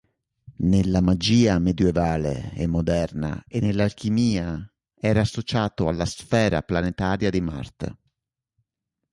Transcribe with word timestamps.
Nella 0.65 0.99
magia 0.99 1.59
medioevale 1.59 2.53
e 2.55 2.65
moderna 2.65 3.43
e 3.47 3.59
nell'alchimia 3.59 4.67
era 4.95 5.21
associato 5.21 5.87
alla 5.87 6.05
sfera 6.05 6.63
planetaria 6.63 7.29
di 7.29 7.39
Marte. 7.39 7.97